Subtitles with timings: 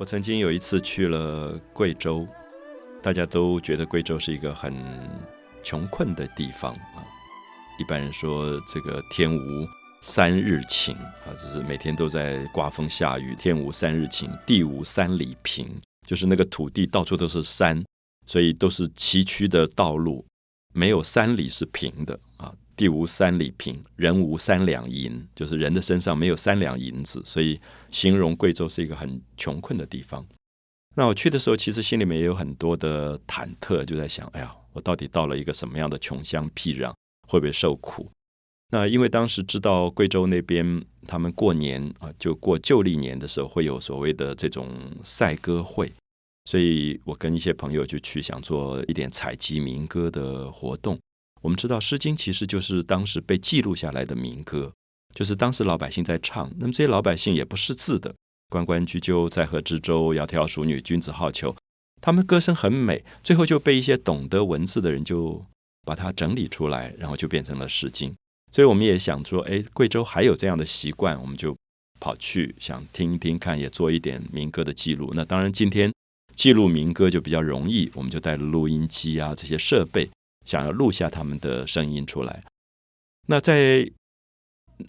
[0.00, 2.26] 我曾经有一次去了贵州，
[3.02, 4.74] 大家都觉得贵州是一个很
[5.62, 7.04] 穷困的地方啊。
[7.78, 9.40] 一般人说这个天无
[10.00, 15.68] 三日晴啊，就是每天都在刮风下雨；天无三日晴，地无三里平，
[16.08, 17.84] 就是那个土地到处都是山，
[18.26, 20.24] 所以都是崎岖的道路，
[20.72, 22.50] 没有三里是平的啊。
[22.80, 27.60] 地无三里平，人无三两银，就是人的身上没有三两银子，所以
[27.90, 30.26] 形容贵州是一个很穷困的地方。
[30.96, 36.90] 那我去的时候，其实心里面也有很多的忐忑，就在想：哎呀，我到底到了一个什么样的穷乡僻壤，
[37.28, 38.10] 会不会受苦？
[38.72, 44.66] 那因为当时知道贵州那边他们过年啊，就过旧历年的时候会有所谓的这种
[45.04, 45.92] 赛歌会，
[46.46, 50.98] 所以我跟一些朋友就去想做一点采集民歌的活动。
[51.42, 54.72] 我们知道《诗经》其实就是当时被记录下来的民歌，
[55.14, 56.50] 就是当时老百姓在唱。
[56.58, 58.14] 那么这些老百姓也不识字的
[58.50, 61.56] ，“关关雎鸠，在河之洲，窈窕淑女，君子好逑。”
[62.02, 65.42] 他们歌声很美，最后就被一些懂得文字的人就
[65.86, 68.10] 把它整理出来，然后就变成了《诗经》。
[68.52, 71.56] 所以我们也想说，哎，贵州还有这样的习惯，我们就
[72.00, 75.10] 跑去想听一听看，也做一点民歌的记录。
[75.14, 75.92] 那当然，今天
[76.34, 80.10] 记录民歌就比较容易，我们就带了录音机啊这些设备。
[80.50, 82.42] 想要录下他们的声音出来，
[83.28, 83.88] 那在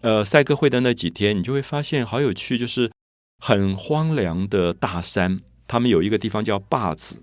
[0.01, 2.91] 呃赛歌会的那几天，你就会发现好有趣，就是
[3.37, 7.21] 很荒凉的大山，他们有一个地方叫坝子，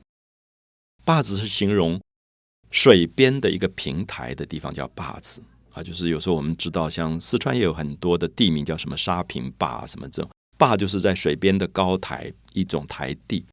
[1.05, 2.00] 坝子是形容
[2.70, 5.83] 水边的一个平台的地方，叫坝子啊。
[5.83, 13.44] 就是有时候我们知道，像四川也有很多的地名叫什么沙坪坝什么这种坝，就是在水边的高台一种台地。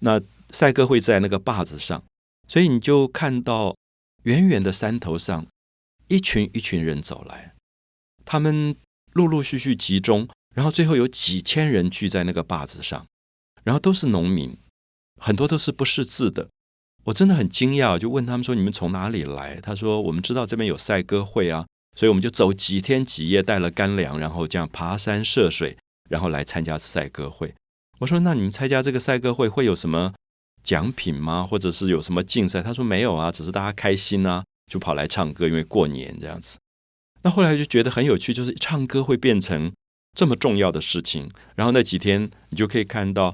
[0.00, 2.02] 那赛歌会在那个坝子上，
[2.48, 3.76] 所以你就看到。
[4.26, 5.46] 远远的山头上，
[6.08, 7.54] 一群一群人走来，
[8.24, 8.74] 他们
[9.12, 13.06] 陆陆续续集中，然后最后有几千人聚在那个坝子上，
[13.62, 14.58] 然后都是农民，
[15.20, 16.48] 很多都是不识字的。
[17.04, 21.64] 我真的很惊讶，就问他们说：“你们从哪里来？”他说：“我们知道这边有赛歌会啊，
[21.96, 25.76] 所以我们就走几天几夜，带了干粮，然后这样爬山涉水，
[26.10, 27.54] 然后来参加赛歌会。”
[28.00, 30.14] 我说：“那你们参加这个赛歌会会有什么？”
[30.66, 31.46] 奖品吗？
[31.48, 32.60] 或者是有什么竞赛？
[32.60, 36.58] 他说没有啊，只是大家开心啊，就跑来唱歌，因为过年这样子。
[37.22, 39.72] 那后来就觉得很有趣，就是唱歌会变成
[40.18, 41.30] 这么重要的事情。
[41.54, 43.32] 然后那几天，你就可以看到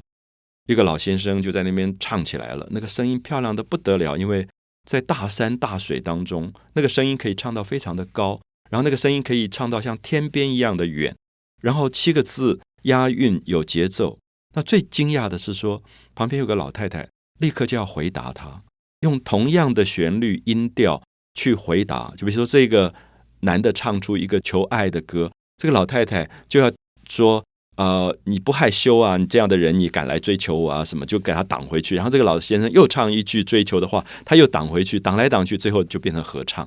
[0.68, 4.46] 一个老先生就在那边唱起来了，那个声音漂亮的不得了，因为
[4.84, 11.16] 在大山大水当中，那个声音可以唱到非常的高，然后那个声音可以唱到像天边一样的远，
[11.62, 14.18] 然后七个字押韵有节奏。
[14.54, 15.82] 那最惊讶的是说，
[16.14, 17.08] 旁边有个老太太。
[17.42, 18.62] 立刻就要回答他，
[19.00, 21.02] 用同样的旋律音调
[21.34, 22.14] 去回答。
[22.16, 22.94] 就比如说，这个
[23.40, 26.72] 男的唱出一个求爱的歌，这个老太太就要
[27.10, 27.44] 说
[27.76, 29.16] ：“呃，你不害羞啊？
[29.16, 30.84] 你这样的人，你敢来追求我啊？
[30.84, 31.96] 什么？”就给他挡回去。
[31.96, 36.64] 然后这个老先生又唱一句追求的话，他又挡回去，挡来挡去，最后就变成合唱。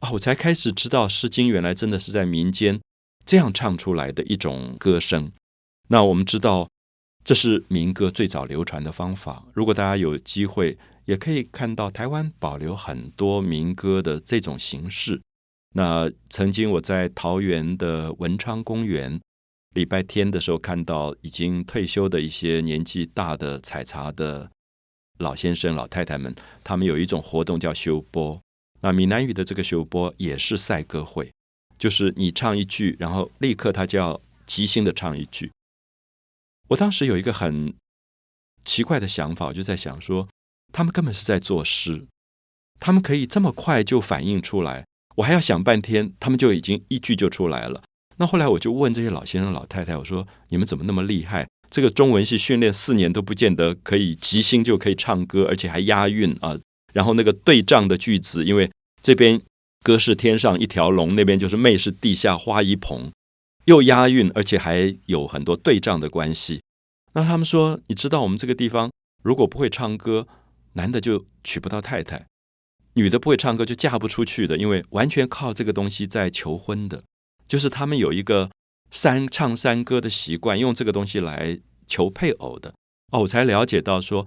[0.00, 2.80] 啊，我才开始知道《诗经》原来真的是在民间
[3.24, 5.30] 这样唱出来的一种歌声。
[5.88, 6.68] 那我们知道。
[7.28, 9.44] 这是民歌最早流传的方法。
[9.52, 15.20] 如果大家有机会，也可以看到台湾保留很多民歌的这种形式。
[15.74, 19.20] 那曾经我在桃园的文昌公园，
[19.74, 24.50] 礼拜天的时候看到已经退休的一些年纪大的采茶的
[25.18, 26.34] 老先生、老太太们，
[26.64, 28.40] 他们有一种活动叫修波。
[28.80, 31.30] 那闽南语的这个修波也是赛歌会，
[31.78, 35.50] 就是你唱一句，然后立刻他就要即兴的唱一句。
[36.68, 37.74] 我当时有一个很
[38.64, 40.28] 奇怪的想法，我就在想说，
[40.72, 42.06] 他们根本是在作诗，
[42.78, 44.84] 他们可以这么快就反应出来，
[45.16, 47.82] 我还要想半天，他们就已经一句就出来了。
[48.18, 51.48] 那后来我就问这些老先生、老太太，我说：“你们怎么那么厉害？
[51.70, 56.58] 这个中文系训练四年都不见得可以即兴就可以唱歌，而且还押韵啊！
[56.92, 58.70] 然后那个对仗的句子，因为
[59.00, 59.40] 这边
[59.82, 63.10] 歌是天上一条龙，那边就是妹是地下花一蓬。”
[63.68, 66.62] 又押韵，而且还有很多对仗的关系。
[67.12, 68.90] 那他们说，你知道我们这个地方，
[69.22, 70.26] 如果不会唱歌，
[70.72, 72.24] 男的就娶不到太太；
[72.94, 77.04] 女的不会唱歌就嫁不出去的，因为完全靠这个东西在求婚的。
[77.46, 78.50] 就是他们有一个
[78.90, 82.72] 山唱山歌的习惯，用这个东西来求配偶的。
[83.12, 84.26] 哦，我才了解到说，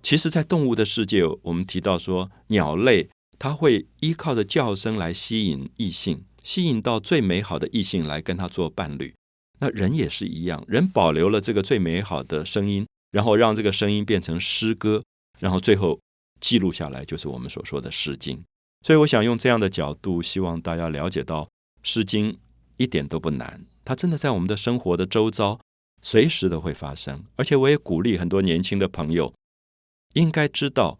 [0.00, 6.24] 其实，在动物的世界，我们提到说，鸟类它会依靠着叫声来吸引异性。
[6.42, 9.14] 吸引到最美好的异性来跟他做伴侣，
[9.58, 15.02] 那人也是一样，人保留了这个最美好的声音，然后让这个声音变成诗歌，
[15.38, 16.00] 然后最后
[16.40, 18.36] 记录下来，就是我们所说的《诗经》。
[18.86, 21.44] 所以，我想用这样的角度，希望大家了解到，
[21.82, 22.32] 《诗经》
[22.78, 25.60] 一点都不难，它真的在我们的生活的周遭，
[26.00, 27.22] 随时都会发生。
[27.36, 29.34] 而且我也鼓励很多年轻的朋友，
[30.14, 30.98] 应该知道，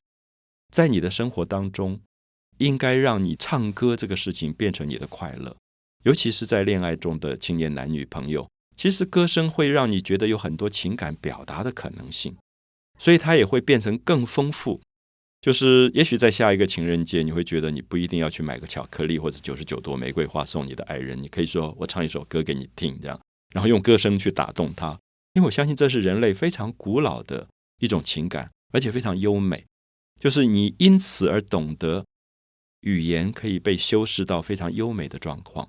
[0.71, 2.01] 在你的生活当中，
[2.61, 5.57] 应该让你唱歌这个事情变成你的快乐。
[6.05, 12.37] 尤其是在恋爱中的青年男女朋友，其实歌声会让你觉得有很多情感表达的可能性，
[12.99, 14.81] 所以它也会变成更丰富。
[15.43, 23.19] 就是也许在下一个情人节，你会觉得你不一定要去买个巧克力或者九十九朵玫瑰花送你的爱人，你可以说我唱一首歌给你听，这样，
[23.55, 24.99] 然后用歌声去打动他。
[25.35, 27.47] 因为我相信这是人类非常古老的
[27.79, 29.65] 一种情感，而且非常优美。
[30.19, 32.05] 就是你因此而懂得
[32.83, 35.69] 语言可以被修饰到非常优美的状况。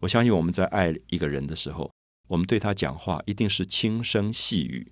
[0.00, 1.90] 我相信我们在爱一个人的时候，
[2.28, 4.90] 我们对他讲话一定是轻声细语，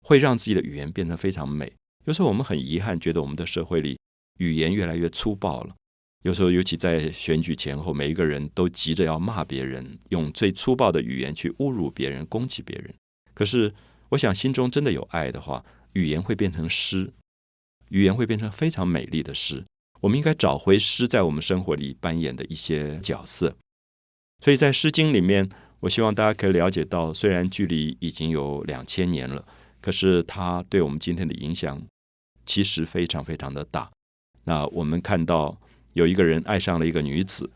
[0.00, 1.72] 会让自己的语言变得非常美。
[2.04, 3.98] 有时候我们很遗憾，觉得我们的社会里
[4.38, 5.74] 语言越来越粗暴了。
[6.22, 12.92] 有时候，尤其在选举前后，每一个人都急着要骂别人，用最粗暴的语言去侮辱别人、攻击别人。
[13.34, 13.72] 可是，
[14.08, 17.12] 我想心中真的有爱的话，语言会变成诗，
[17.90, 19.64] 语言会变成非常美丽的诗。
[20.00, 23.56] 我们应该找回诗在我们生活里扮演的一些角色。
[24.44, 25.48] 所以在《诗经》里面，
[25.80, 29.44] 我希望大家可以了解到，虽然距离已经有两千年了，
[29.80, 31.82] 可是它对我们今天的影响
[32.46, 33.90] 其实非常非常的大。
[34.44, 35.60] 那我们看到
[35.94, 37.50] 有一个人爱上了一个女子，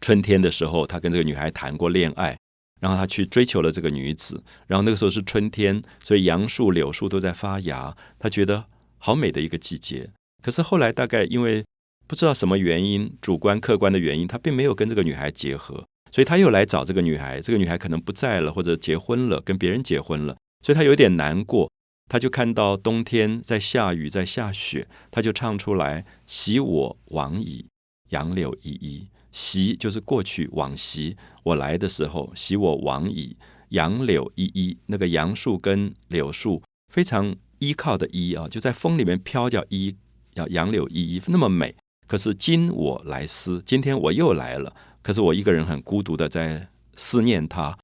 [0.00, 2.38] 春天的时候，他跟这个女孩谈过恋爱，
[2.80, 8.66] 然后他去追求了这个女子，然后那个时候是春天，所以杨树、柳树都在发芽，他觉得
[8.98, 10.10] 好美的一个季节。
[10.42, 11.64] 可是后来大概因为
[12.06, 17.40] 不知道什么原因，主观客观的原因，他并没有跟这个女孩结合，所以他又来找这个女孩。
[17.40, 21.70] 这个女孩可能不在了，或者结婚了，跟别人结婚了，所以他有点难过。
[22.08, 27.66] 他就看到冬天在下雨，在下雪，他就唱出来：“昔我往矣，
[28.08, 33.36] 杨柳依依。”昔就是过去往昔，我来的时候，昔我往矣，
[33.68, 34.76] 杨柳依依。
[34.86, 36.60] 那个杨树跟柳树
[36.92, 39.94] 非常依靠的依啊，就在风里面飘，叫依，
[40.34, 41.74] 要杨柳依依，那么美。
[42.06, 44.74] 可是今我来思，今天我又来了。
[45.00, 47.78] 可是我一个人很孤独的在思念他。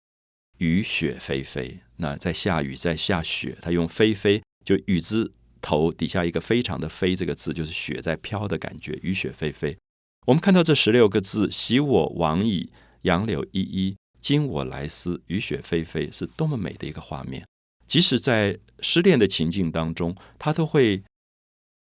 [0.59, 3.57] 雨雪霏霏，那在下雨，在下雪。
[3.63, 8.99] 他用霏霏，就雨字头底下一个非常的霏这个字，就是雪在飘的感觉。
[9.03, 9.77] 雨雪霏霏，
[10.27, 12.71] 我们看到这十六个字：昔我往矣，
[13.03, 17.47] 杨柳依依；今我来思，雨雪霏霏，是多么美的一个画面。
[17.87, 21.05] 即使在失恋的情境当中，他都会。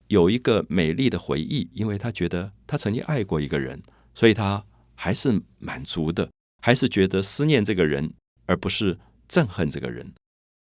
[0.10, 3.82] 有一个美丽的回忆，因为他觉得他曾经爱过一个人，
[4.16, 4.66] 所以他
[4.96, 6.32] 还是满足的，
[6.64, 8.14] 还是觉得思念这个人，
[8.48, 10.14] 而不是憎恨这个人，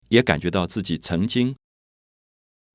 [0.10, 1.56] 也感觉到自己曾经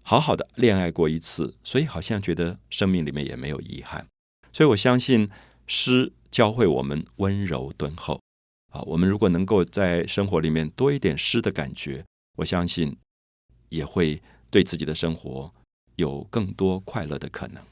[0.04, 4.06] 好好的恋爱过一次，所以好像觉得生命里面也没有遗憾。
[4.52, 5.28] 所以我相信
[5.66, 8.20] 诗教会我们温柔敦厚
[8.70, 12.04] 啊，我们如果能够在生活里面多一点诗的感觉，
[12.36, 12.96] 我相信
[13.68, 15.52] 也会对自己的生活。
[16.02, 17.62] 有更多快乐的可能。